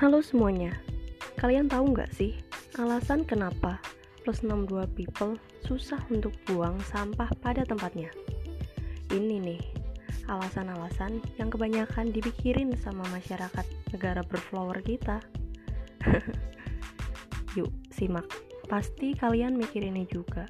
Halo 0.00 0.24
semuanya, 0.24 0.72
kalian 1.36 1.68
tahu 1.68 1.92
nggak 1.92 2.08
sih 2.16 2.32
alasan 2.80 3.20
kenapa 3.20 3.76
plus 4.24 4.40
62 4.40 4.88
people 4.96 5.36
susah 5.60 6.00
untuk 6.08 6.32
buang 6.48 6.80
sampah 6.88 7.28
pada 7.44 7.68
tempatnya? 7.68 8.08
Ini 9.12 9.36
nih, 9.44 9.60
alasan-alasan 10.24 11.20
yang 11.36 11.52
kebanyakan 11.52 12.16
dipikirin 12.16 12.72
sama 12.80 13.04
masyarakat 13.12 13.68
negara 13.92 14.24
berflower 14.24 14.80
kita. 14.80 15.20
Yuk, 17.60 17.68
simak. 17.92 18.24
Pasti 18.72 19.12
kalian 19.12 19.60
mikir 19.60 19.84
ini 19.84 20.08
juga. 20.08 20.48